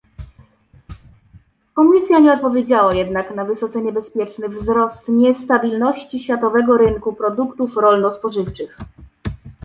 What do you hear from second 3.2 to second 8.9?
na wysoce niebezpieczny wzrost niestabilności światowego rynku produktów rolno-spożywczych